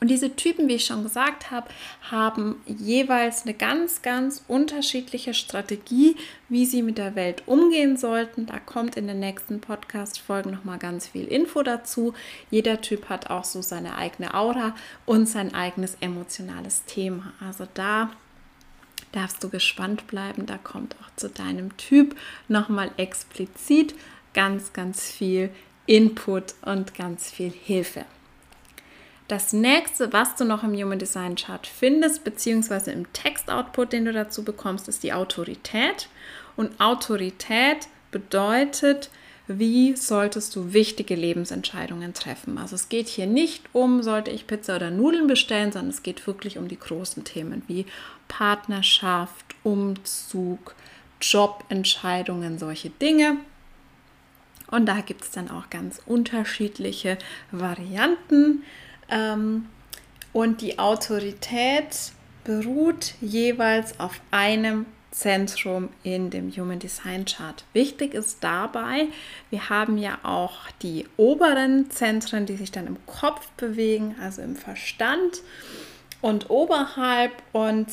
Und 0.05 0.09
diese 0.09 0.37
Typen, 0.37 0.69
wie 0.69 0.75
ich 0.75 0.85
schon 0.85 1.03
gesagt 1.03 1.51
habe, 1.51 1.67
haben 2.11 2.57
jeweils 2.67 3.45
eine 3.45 3.55
ganz, 3.55 4.03
ganz 4.03 4.45
unterschiedliche 4.49 5.33
Strategie, 5.33 6.17
wie 6.51 6.67
sie 6.67 6.83
mit 6.83 6.99
der 6.99 7.15
Welt 7.15 7.45
umgehen 7.47 7.97
sollten. 7.97 8.45
Da 8.45 8.59
kommt 8.59 8.99
in 8.99 9.07
den 9.07 9.19
nächsten 9.19 9.63
Podcast-Folgen 9.63 10.51
nochmal 10.51 10.77
ganz 10.77 11.09
viel 11.09 11.25
Info 11.25 11.63
dazu. 11.63 12.13
Jeder 12.51 12.83
Typ 12.83 13.09
hat 13.09 13.31
auch 13.31 13.45
so 13.45 13.63
seine 13.63 13.97
eigene 13.97 14.35
Aura 14.35 14.75
und 15.07 15.27
sein 15.27 15.55
eigenes 15.55 15.97
emotionales 16.03 16.85
Thema. 16.85 17.33
Also 17.41 17.67
da 17.73 18.11
darfst 19.13 19.43
du 19.43 19.49
gespannt 19.49 20.07
bleiben. 20.07 20.45
Da 20.45 20.59
kommt 20.59 20.97
auch 21.03 21.17
zu 21.17 21.31
deinem 21.31 21.75
Typ 21.79 22.15
nochmal 22.47 22.91
explizit 22.99 23.95
ganz, 24.35 24.75
ganz 24.75 25.11
viel 25.11 25.49
Input 25.87 26.57
und 26.61 26.95
ganz 26.95 27.31
viel 27.31 27.51
Hilfe. 27.51 28.05
Das 29.29 29.55
nächste, 29.55 30.13
was 30.13 30.37
du 30.37 30.45
noch 30.45 30.63
im 30.65 30.75
Human 30.75 30.99
Design 30.99 31.35
Chart 31.35 31.67
findest, 31.67 32.25
beziehungsweise 32.25 32.93
im 32.93 33.11
Textoutput, 33.15 33.93
den 33.93 34.05
du 34.05 34.13
dazu 34.13 34.45
bekommst, 34.45 34.87
ist 34.89 35.03
die 35.03 35.15
Autorität. 35.15 36.09
Und 36.57 36.79
Autorität 36.79 37.89
bedeutet, 38.11 39.11
wie 39.47 39.95
solltest 39.97 40.57
du 40.57 40.73
wichtige 40.73 41.15
Lebensentscheidungen 41.15 42.15
treffen. 42.15 42.57
Also 42.57 42.77
es 42.77 42.89
geht 42.89 43.09
hier 43.09 43.27
nicht 43.27 43.65
um, 43.73 44.03
sollte 44.03 44.31
ich 44.31 44.47
Pizza 44.47 44.77
oder 44.77 44.91
Nudeln 44.91 45.27
bestellen, 45.27 45.73
sondern 45.73 45.91
es 45.91 46.03
geht 46.03 46.27
wirklich 46.27 46.57
um 46.57 46.69
die 46.69 46.79
großen 46.79 47.25
Themen 47.25 47.63
wie 47.67 47.87
Partnerschaft, 48.29 49.55
Umzug, 49.63 50.75
Jobentscheidungen, 51.21 52.59
solche 52.59 52.91
Dinge. 52.91 53.37
Und 54.71 54.87
da 54.87 55.01
gibt 55.01 55.25
es 55.25 55.31
dann 55.31 55.51
auch 55.51 55.69
ganz 55.69 56.01
unterschiedliche 56.07 57.19
Varianten. 57.51 58.63
Ähm, 59.11 59.67
und 60.33 60.61
die 60.61 60.79
Autorität 60.79 62.13
beruht 62.45 63.15
jeweils 63.21 63.99
auf 64.01 64.21
einem 64.31 64.87
Zentrum 65.15 65.91
in 66.03 66.31
dem 66.31 66.51
Human 66.51 66.81
Design 66.81 67.25
Chart. 67.25 67.65
Wichtig 67.73 68.15
ist 68.15 68.43
dabei, 68.43 69.07
wir 69.51 69.71
haben 69.71 69.97
ja 69.97 70.19
auch 70.25 70.71
die 70.83 71.07
oberen 71.17 71.89
Zentren, 71.91 72.47
die 72.47 72.57
sich 72.57 72.73
dann 72.73 72.89
im 72.89 72.99
Kopf 73.07 73.49
bewegen, 73.57 74.17
also 74.21 74.43
im 74.43 74.57
Verstand 74.57 75.43
und 76.21 76.51
oberhalb 76.51 77.31
und 77.53 77.87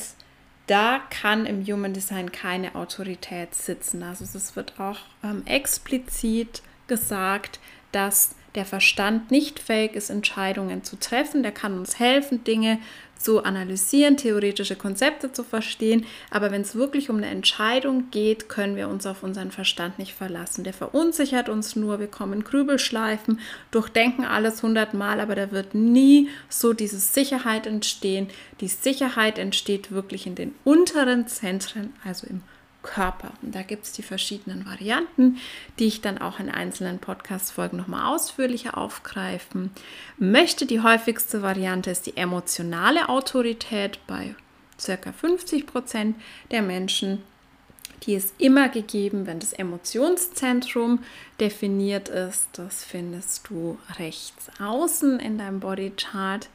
da 0.66 1.00
kann 1.10 1.46
im 1.46 1.64
Human 1.64 1.92
Design 1.92 2.32
keine 2.32 2.74
Autorität 2.74 3.54
sitzen. 3.54 4.02
Also 4.02 4.24
es 4.24 4.56
wird 4.56 4.80
auch 4.80 4.98
ähm, 5.22 5.42
explizit 5.46 6.62
gesagt, 6.86 7.60
dass 7.92 8.34
der 8.54 8.64
Verstand 8.64 9.30
nicht 9.30 9.58
fähig 9.58 9.94
ist, 9.94 10.10
Entscheidungen 10.10 10.84
zu 10.84 10.98
treffen. 10.98 11.42
Der 11.42 11.52
kann 11.52 11.78
uns 11.78 11.98
helfen, 11.98 12.44
Dinge 12.44 12.78
zu 13.22 13.44
analysieren, 13.44 14.16
theoretische 14.16 14.76
Konzepte 14.76 15.32
zu 15.32 15.44
verstehen. 15.44 16.04
Aber 16.30 16.50
wenn 16.50 16.62
es 16.62 16.74
wirklich 16.74 17.08
um 17.08 17.18
eine 17.18 17.28
Entscheidung 17.28 18.10
geht, 18.10 18.48
können 18.48 18.76
wir 18.76 18.88
uns 18.88 19.06
auf 19.06 19.22
unseren 19.22 19.52
Verstand 19.52 19.98
nicht 19.98 20.14
verlassen. 20.14 20.64
Der 20.64 20.72
verunsichert 20.72 21.48
uns 21.48 21.76
nur. 21.76 22.00
Wir 22.00 22.08
kommen 22.08 22.34
in 22.34 22.44
Grübelschleifen, 22.44 23.40
durchdenken 23.70 24.24
alles 24.24 24.62
hundertmal, 24.62 25.20
aber 25.20 25.34
da 25.34 25.50
wird 25.52 25.74
nie 25.74 26.28
so 26.48 26.72
diese 26.72 26.98
Sicherheit 26.98 27.66
entstehen. 27.66 28.28
Die 28.60 28.68
Sicherheit 28.68 29.38
entsteht 29.38 29.92
wirklich 29.92 30.26
in 30.26 30.34
den 30.34 30.54
unteren 30.64 31.26
Zentren, 31.28 31.92
also 32.04 32.26
im 32.26 32.42
Körper. 32.82 33.32
Und 33.42 33.54
da 33.54 33.62
gibt 33.62 33.84
es 33.84 33.92
die 33.92 34.02
verschiedenen 34.02 34.66
Varianten, 34.66 35.38
die 35.78 35.86
ich 35.86 36.00
dann 36.00 36.18
auch 36.18 36.40
in 36.40 36.50
einzelnen 36.50 36.98
Podcast-Folgen 36.98 37.76
nochmal 37.76 38.12
ausführlicher 38.12 38.76
aufgreifen 38.76 39.70
möchte. 40.18 40.66
Die 40.66 40.80
häufigste 40.80 41.42
Variante 41.42 41.90
ist 41.90 42.06
die 42.06 42.16
emotionale 42.16 43.08
Autorität 43.08 43.98
bei 44.06 44.34
ca. 44.84 45.12
50 45.12 45.66
Prozent 45.66 46.16
der 46.50 46.62
Menschen. 46.62 47.22
Die 48.04 48.14
ist 48.14 48.34
immer 48.38 48.68
gegeben, 48.68 49.26
wenn 49.26 49.38
das 49.38 49.52
Emotionszentrum 49.52 51.04
definiert 51.38 52.08
ist. 52.08 52.48
Das 52.54 52.84
findest 52.84 53.48
du 53.48 53.78
rechts 53.98 54.50
außen 54.60 55.20
in 55.20 55.38
deinem 55.38 55.60
Bodychart. 55.60 56.48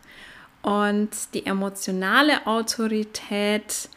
Und 0.62 1.10
die 1.34 1.46
emotionale 1.46 2.46
Autorität 2.46 3.90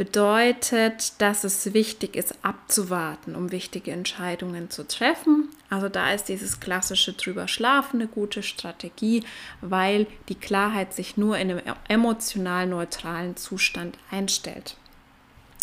bedeutet, 0.00 1.12
dass 1.18 1.44
es 1.44 1.74
wichtig 1.74 2.16
ist, 2.16 2.34
abzuwarten, 2.42 3.36
um 3.36 3.52
wichtige 3.52 3.90
Entscheidungen 3.90 4.70
zu 4.70 4.88
treffen. 4.88 5.50
Also 5.68 5.90
da 5.90 6.12
ist 6.14 6.30
dieses 6.30 6.58
klassische 6.58 7.12
drüber 7.12 7.48
schlafen 7.48 8.00
eine 8.00 8.08
gute 8.08 8.42
Strategie, 8.42 9.24
weil 9.60 10.06
die 10.30 10.36
Klarheit 10.36 10.94
sich 10.94 11.18
nur 11.18 11.36
in 11.36 11.50
einem 11.50 11.60
emotional 11.86 12.66
neutralen 12.66 13.36
Zustand 13.36 13.98
einstellt. 14.10 14.78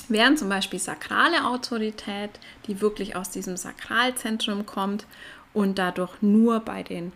Während 0.08 0.38
zum 0.38 0.50
Beispiel 0.50 0.78
sakrale 0.78 1.48
Autorität, 1.48 2.30
die 2.68 2.80
wirklich 2.80 3.16
aus 3.16 3.32
diesem 3.32 3.58
Sakralzentrum 3.58 4.68
kommt 4.68 5.08
und 5.56 5.80
dadurch 5.80 6.22
nur 6.22 6.60
bei 6.60 6.84
den 6.84 7.12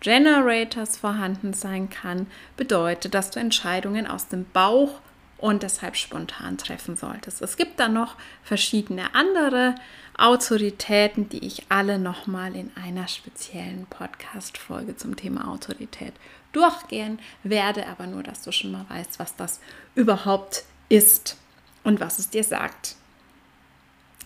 Generators 0.00 0.96
vorhanden 0.96 1.52
sein 1.52 1.90
kann, 1.90 2.28
bedeutet, 2.56 3.12
dass 3.12 3.30
du 3.30 3.40
Entscheidungen 3.40 4.06
aus 4.06 4.28
dem 4.28 4.46
Bauch 4.54 5.02
und 5.42 5.64
deshalb 5.64 5.96
spontan 5.96 6.56
treffen 6.56 6.96
solltest. 6.96 7.42
Es 7.42 7.56
gibt 7.56 7.80
dann 7.80 7.94
noch 7.94 8.14
verschiedene 8.44 9.12
andere 9.12 9.74
Autoritäten, 10.16 11.28
die 11.28 11.44
ich 11.44 11.64
alle 11.68 11.98
nochmal 11.98 12.54
in 12.54 12.70
einer 12.76 13.08
speziellen 13.08 13.86
Podcast-Folge 13.86 14.96
zum 14.96 15.16
Thema 15.16 15.48
Autorität 15.48 16.12
durchgehen 16.52 17.18
werde, 17.42 17.88
aber 17.88 18.06
nur, 18.06 18.22
dass 18.22 18.42
du 18.42 18.52
schon 18.52 18.70
mal 18.70 18.86
weißt, 18.88 19.18
was 19.18 19.34
das 19.34 19.60
überhaupt 19.96 20.62
ist 20.88 21.36
und 21.82 21.98
was 21.98 22.20
es 22.20 22.30
dir 22.30 22.44
sagt. 22.44 22.94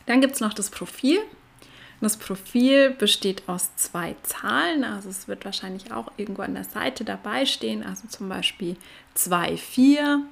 Dann 0.04 0.20
gibt 0.20 0.34
es 0.34 0.40
noch 0.40 0.52
das 0.52 0.68
Profil. 0.68 1.20
das 2.02 2.18
Profil 2.18 2.90
besteht 2.90 3.48
aus 3.48 3.74
zwei 3.76 4.16
Zahlen, 4.22 4.84
also 4.84 5.08
es 5.08 5.28
wird 5.28 5.46
wahrscheinlich 5.46 5.92
auch 5.92 6.12
irgendwo 6.18 6.42
an 6.42 6.52
der 6.52 6.64
Seite 6.64 7.06
dabei 7.06 7.46
stehen, 7.46 7.82
also 7.82 8.06
zum 8.06 8.28
Beispiel 8.28 8.76
2, 9.14 9.56
4 9.56 10.26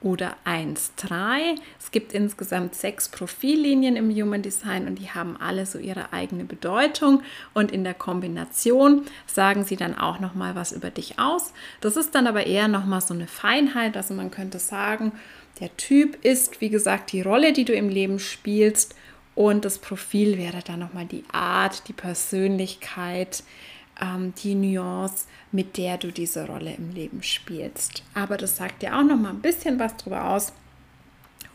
oder 0.00 0.36
1.3. 0.44 1.56
Es 1.78 1.90
gibt 1.90 2.12
insgesamt 2.12 2.74
sechs 2.74 3.08
Profillinien 3.08 3.96
im 3.96 4.10
Human 4.10 4.42
Design 4.42 4.86
und 4.86 4.98
die 4.98 5.10
haben 5.10 5.36
alle 5.36 5.66
so 5.66 5.78
ihre 5.78 6.12
eigene 6.12 6.44
Bedeutung 6.44 7.22
und 7.54 7.72
in 7.72 7.84
der 7.84 7.94
Kombination 7.94 9.02
sagen 9.26 9.64
sie 9.64 9.76
dann 9.76 9.96
auch 9.96 10.20
noch 10.20 10.34
mal 10.34 10.54
was 10.54 10.72
über 10.72 10.90
dich 10.90 11.18
aus. 11.18 11.52
Das 11.80 11.96
ist 11.96 12.14
dann 12.14 12.26
aber 12.26 12.46
eher 12.46 12.68
noch 12.68 12.84
mal 12.84 13.00
so 13.00 13.14
eine 13.14 13.26
Feinheit, 13.26 13.96
also 13.96 14.14
man 14.14 14.30
könnte 14.30 14.58
sagen, 14.58 15.12
der 15.60 15.74
Typ 15.76 16.22
ist 16.24 16.60
wie 16.60 16.68
gesagt 16.68 17.12
die 17.12 17.22
Rolle, 17.22 17.52
die 17.52 17.64
du 17.64 17.72
im 17.72 17.88
Leben 17.88 18.18
spielst 18.18 18.94
und 19.34 19.64
das 19.64 19.78
Profil 19.78 20.38
wäre 20.38 20.60
dann 20.64 20.80
noch 20.80 20.94
mal 20.94 21.06
die 21.06 21.24
Art, 21.30 21.88
die 21.88 21.92
Persönlichkeit, 21.92 23.42
ähm, 24.00 24.34
die 24.42 24.54
Nuance, 24.54 25.26
mit 25.52 25.76
der 25.76 25.98
du 25.98 26.12
diese 26.12 26.46
Rolle 26.46 26.74
im 26.74 26.90
Leben 26.90 27.22
spielst. 27.22 28.02
Aber 28.14 28.36
das 28.36 28.56
sagt 28.56 28.82
dir 28.82 28.96
auch 28.96 29.02
noch 29.02 29.16
mal 29.16 29.30
ein 29.30 29.40
bisschen 29.40 29.78
was 29.78 29.96
darüber 29.96 30.30
aus, 30.30 30.52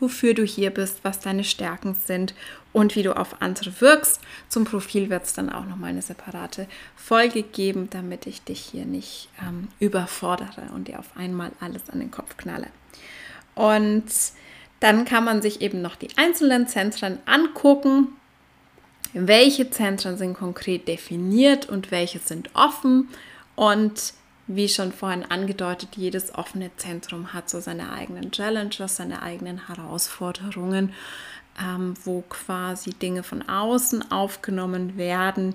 wofür 0.00 0.34
du 0.34 0.44
hier 0.44 0.70
bist, 0.70 1.04
was 1.04 1.20
deine 1.20 1.44
Stärken 1.44 1.94
sind 1.94 2.34
und 2.72 2.96
wie 2.96 3.02
du 3.02 3.16
auf 3.16 3.40
andere 3.40 3.80
wirkst. 3.80 4.20
Zum 4.48 4.64
Profil 4.64 5.10
wird 5.10 5.24
es 5.24 5.34
dann 5.34 5.50
auch 5.50 5.64
noch 5.64 5.76
mal 5.76 5.88
eine 5.88 6.02
separate 6.02 6.66
Folge 6.96 7.42
geben, 7.42 7.88
damit 7.90 8.26
ich 8.26 8.42
dich 8.42 8.60
hier 8.60 8.84
nicht 8.84 9.28
ähm, 9.40 9.68
überfordere 9.78 10.72
und 10.74 10.88
dir 10.88 10.98
auf 10.98 11.16
einmal 11.16 11.52
alles 11.60 11.88
an 11.90 12.00
den 12.00 12.10
Kopf 12.10 12.36
knalle. 12.36 12.68
Und 13.54 14.04
dann 14.80 15.04
kann 15.04 15.24
man 15.24 15.42
sich 15.42 15.60
eben 15.60 15.80
noch 15.82 15.94
die 15.94 16.08
einzelnen 16.16 16.66
Zentren 16.66 17.18
angucken 17.26 18.08
welche 19.12 19.70
Zentren 19.70 20.16
sind 20.16 20.34
konkret 20.34 20.88
definiert 20.88 21.68
und 21.68 21.90
welche 21.90 22.18
sind 22.18 22.50
offen. 22.54 23.08
Und 23.54 24.14
wie 24.46 24.68
schon 24.68 24.92
vorhin 24.92 25.24
angedeutet, 25.24 25.90
jedes 25.96 26.34
offene 26.34 26.70
Zentrum 26.76 27.32
hat 27.32 27.48
so 27.48 27.60
seine 27.60 27.92
eigenen 27.92 28.30
Challenges, 28.32 28.96
seine 28.96 29.22
eigenen 29.22 29.68
Herausforderungen, 29.68 30.92
ähm, 31.60 31.94
wo 32.04 32.22
quasi 32.22 32.90
Dinge 32.90 33.22
von 33.22 33.48
außen 33.48 34.10
aufgenommen 34.10 34.96
werden, 34.96 35.54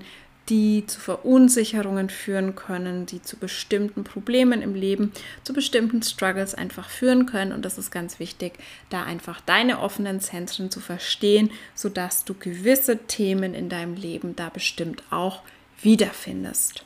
die 0.50 0.86
zu 0.88 1.00
Verunsicherungen 1.00 2.10
führen 2.10 2.56
können, 2.56 3.06
die 3.06 3.22
zu 3.22 3.38
bestimmten 3.38 4.04
Problemen 4.04 4.62
im 4.62 4.76
Leben, 4.76 5.12
zu 5.44 5.54
bestimmten 5.54 6.02
Struggles 6.02 6.56
einfach 6.56 6.90
führen 6.90 7.26
können. 7.26 7.52
Und 7.52 7.66
das 7.66 7.78
ist 7.78 7.92
ganz 7.92 8.20
wichtig, 8.20 8.54
da 8.90 9.04
einfach 9.04 9.42
deine 9.42 9.80
offenen 9.80 10.22
Zentren 10.22 10.72
zu 10.72 10.80
verstehen, 10.80 11.52
sodass 11.76 12.24
du 12.24 12.34
gewisse 12.34 12.98
Themen 12.98 13.54
in 13.54 13.70
deinem 13.70 13.96
Leben 13.96 14.36
da 14.36 14.50
bestimmt 14.50 15.04
auch 15.12 15.42
wiederfindest. 15.82 16.84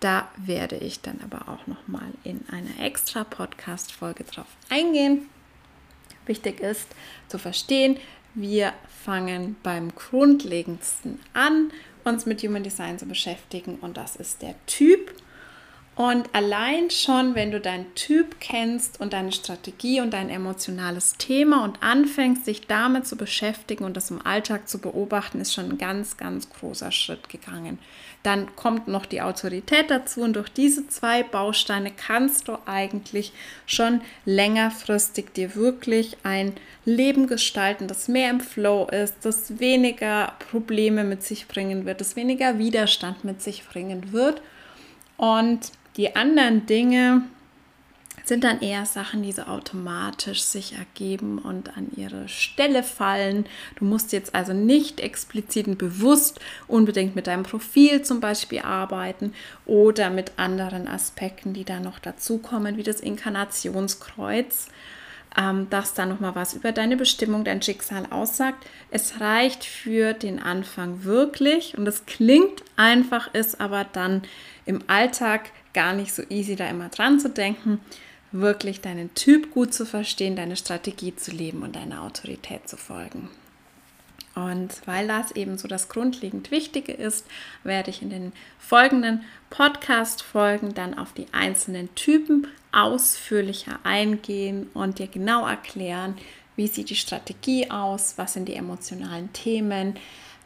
Da 0.00 0.28
werde 0.36 0.76
ich 0.76 1.00
dann 1.00 1.20
aber 1.22 1.48
auch 1.48 1.66
noch 1.66 1.88
mal 1.88 2.12
in 2.24 2.44
einer 2.50 2.84
extra 2.84 3.24
Podcast 3.24 3.92
Folge 3.92 4.24
drauf 4.24 4.48
eingehen. 4.68 5.28
Wichtig 6.26 6.60
ist 6.60 6.88
zu 7.28 7.38
verstehen, 7.38 7.98
wir 8.34 8.72
fangen 9.04 9.56
beim 9.62 9.94
Grundlegendsten 9.94 11.20
an, 11.32 11.70
uns 12.04 12.26
mit 12.26 12.42
Human 12.42 12.62
Design 12.62 12.98
zu 12.98 13.06
beschäftigen 13.06 13.78
und 13.80 13.96
das 13.96 14.16
ist 14.16 14.42
der 14.42 14.54
Typ. 14.66 15.12
Und 15.96 16.28
allein 16.32 16.90
schon, 16.90 17.36
wenn 17.36 17.52
du 17.52 17.60
deinen 17.60 17.94
Typ 17.94 18.40
kennst 18.40 19.00
und 19.00 19.12
deine 19.12 19.30
Strategie 19.30 20.00
und 20.00 20.12
dein 20.12 20.28
emotionales 20.28 21.12
Thema 21.18 21.62
und 21.62 21.80
anfängst, 21.84 22.44
sich 22.44 22.66
damit 22.66 23.06
zu 23.06 23.16
beschäftigen 23.16 23.84
und 23.84 23.96
das 23.96 24.10
im 24.10 24.24
Alltag 24.26 24.68
zu 24.68 24.78
beobachten, 24.78 25.40
ist 25.40 25.54
schon 25.54 25.70
ein 25.70 25.78
ganz, 25.78 26.16
ganz 26.16 26.50
großer 26.50 26.90
Schritt 26.90 27.28
gegangen. 27.28 27.78
Dann 28.24 28.56
kommt 28.56 28.88
noch 28.88 29.06
die 29.06 29.22
Autorität 29.22 29.88
dazu 29.88 30.22
und 30.22 30.34
durch 30.34 30.48
diese 30.48 30.88
zwei 30.88 31.22
Bausteine 31.22 31.92
kannst 31.92 32.48
du 32.48 32.58
eigentlich 32.66 33.32
schon 33.64 34.00
längerfristig 34.24 35.32
dir 35.32 35.54
wirklich 35.54 36.16
ein 36.24 36.54
Leben 36.84 37.28
gestalten, 37.28 37.86
das 37.86 38.08
mehr 38.08 38.30
im 38.30 38.40
Flow 38.40 38.88
ist, 38.88 39.14
das 39.22 39.60
weniger 39.60 40.32
Probleme 40.50 41.04
mit 41.04 41.22
sich 41.22 41.46
bringen 41.46 41.86
wird, 41.86 42.00
das 42.00 42.16
weniger 42.16 42.58
Widerstand 42.58 43.22
mit 43.24 43.42
sich 43.42 43.64
bringen 43.64 44.12
wird. 44.12 44.42
Und 45.16 45.70
die 45.96 46.16
anderen 46.16 46.66
Dinge 46.66 47.22
sind 48.24 48.44
dann 48.44 48.62
eher 48.62 48.86
Sachen, 48.86 49.22
die 49.22 49.32
so 49.32 49.42
automatisch 49.42 50.42
sich 50.42 50.76
ergeben 50.78 51.38
und 51.38 51.76
an 51.76 51.90
ihre 51.94 52.26
Stelle 52.28 52.82
fallen. 52.82 53.44
Du 53.76 53.84
musst 53.84 54.12
jetzt 54.12 54.34
also 54.34 54.54
nicht 54.54 55.00
explizit 55.00 55.66
und 55.66 55.76
bewusst 55.78 56.40
unbedingt 56.66 57.14
mit 57.14 57.26
deinem 57.26 57.42
Profil 57.42 58.02
zum 58.02 58.20
Beispiel 58.20 58.60
arbeiten 58.60 59.34
oder 59.66 60.08
mit 60.08 60.32
anderen 60.38 60.88
Aspekten, 60.88 61.52
die 61.52 61.64
da 61.64 61.80
noch 61.80 61.98
dazukommen, 61.98 62.78
wie 62.78 62.82
das 62.82 63.00
Inkarnationskreuz 63.00 64.68
ähm, 65.36 65.66
das 65.70 65.94
da 65.94 66.06
nochmal 66.06 66.34
was 66.34 66.54
über 66.54 66.72
deine 66.72 66.96
Bestimmung, 66.96 67.44
dein 67.44 67.62
Schicksal 67.62 68.06
aussagt. 68.10 68.64
Es 68.90 69.20
reicht 69.20 69.64
für 69.64 70.12
den 70.12 70.40
Anfang 70.40 71.04
wirklich 71.04 71.76
und 71.76 71.86
es 71.86 72.06
klingt 72.06 72.62
einfach, 72.76 73.32
ist 73.34 73.60
aber 73.60 73.84
dann 73.84 74.22
im 74.64 74.82
Alltag 74.86 75.50
gar 75.74 75.92
nicht 75.92 76.14
so 76.14 76.22
easy, 76.30 76.56
da 76.56 76.68
immer 76.68 76.88
dran 76.88 77.20
zu 77.20 77.28
denken, 77.28 77.80
wirklich 78.32 78.80
deinen 78.80 79.14
Typ 79.14 79.52
gut 79.52 79.74
zu 79.74 79.84
verstehen, 79.86 80.36
deine 80.36 80.56
Strategie 80.56 81.14
zu 81.14 81.30
leben 81.30 81.62
und 81.62 81.76
deiner 81.76 82.02
Autorität 82.02 82.68
zu 82.68 82.76
folgen. 82.76 83.28
Und 84.34 84.84
weil 84.86 85.06
das 85.06 85.30
eben 85.32 85.58
so 85.58 85.68
das 85.68 85.88
grundlegend 85.88 86.50
Wichtige 86.50 86.92
ist, 86.92 87.24
werde 87.62 87.90
ich 87.90 88.02
in 88.02 88.10
den 88.10 88.32
folgenden 88.58 89.22
Podcast-Folgen 89.50 90.74
dann 90.74 90.98
auf 90.98 91.12
die 91.12 91.26
einzelnen 91.32 91.94
Typen 91.94 92.48
ausführlicher 92.72 93.78
eingehen 93.84 94.68
und 94.74 94.98
dir 94.98 95.06
genau 95.06 95.46
erklären, 95.46 96.16
wie 96.56 96.66
sieht 96.66 96.90
die 96.90 96.96
Strategie 96.96 97.70
aus, 97.70 98.14
was 98.16 98.32
sind 98.32 98.48
die 98.48 98.54
emotionalen 98.54 99.32
Themen, 99.32 99.94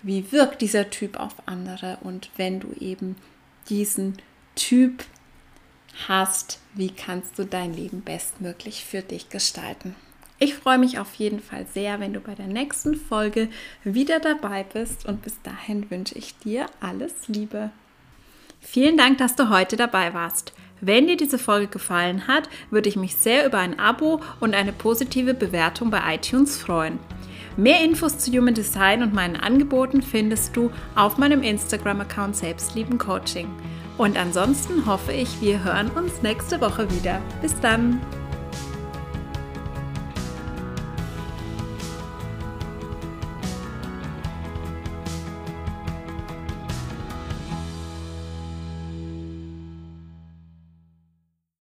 wie 0.02 0.30
wirkt 0.32 0.60
dieser 0.60 0.90
Typ 0.90 1.18
auf 1.18 1.34
andere 1.46 1.98
und 2.02 2.30
wenn 2.36 2.60
du 2.60 2.72
eben 2.78 3.16
diesen 3.70 4.18
Typ 4.54 5.04
hast, 6.06 6.60
wie 6.74 6.90
kannst 6.90 7.38
du 7.38 7.44
dein 7.44 7.74
Leben 7.74 8.02
bestmöglich 8.02 8.84
für 8.84 9.02
dich 9.02 9.28
gestalten. 9.28 9.94
Ich 10.40 10.54
freue 10.54 10.78
mich 10.78 11.00
auf 11.00 11.14
jeden 11.14 11.40
Fall 11.40 11.66
sehr, 11.72 11.98
wenn 11.98 12.12
du 12.12 12.20
bei 12.20 12.34
der 12.34 12.46
nächsten 12.46 12.94
Folge 12.94 13.48
wieder 13.82 14.20
dabei 14.20 14.62
bist 14.62 15.06
und 15.06 15.22
bis 15.22 15.42
dahin 15.42 15.90
wünsche 15.90 16.16
ich 16.16 16.38
dir 16.38 16.66
alles 16.80 17.26
Liebe. 17.26 17.70
Vielen 18.60 18.96
Dank, 18.96 19.18
dass 19.18 19.34
du 19.34 19.48
heute 19.48 19.76
dabei 19.76 20.14
warst. 20.14 20.52
Wenn 20.80 21.08
dir 21.08 21.16
diese 21.16 21.38
Folge 21.38 21.66
gefallen 21.66 22.28
hat, 22.28 22.48
würde 22.70 22.88
ich 22.88 22.94
mich 22.94 23.16
sehr 23.16 23.44
über 23.46 23.58
ein 23.58 23.80
Abo 23.80 24.20
und 24.38 24.54
eine 24.54 24.72
positive 24.72 25.34
Bewertung 25.34 25.90
bei 25.90 26.14
iTunes 26.14 26.56
freuen. 26.56 27.00
Mehr 27.56 27.82
Infos 27.82 28.18
zu 28.18 28.30
Human 28.30 28.54
Design 28.54 29.02
und 29.02 29.12
meinen 29.12 29.34
Angeboten 29.34 30.02
findest 30.02 30.56
du 30.56 30.70
auf 30.94 31.18
meinem 31.18 31.42
Instagram-Account 31.42 32.36
Selbstlieben 32.36 32.98
Coaching. 32.98 33.48
Und 33.98 34.16
ansonsten 34.16 34.86
hoffe 34.86 35.12
ich, 35.12 35.40
wir 35.40 35.62
hören 35.64 35.90
uns 35.90 36.22
nächste 36.22 36.60
Woche 36.60 36.90
wieder. 36.90 37.20
Bis 37.42 37.58
dann! 37.60 38.00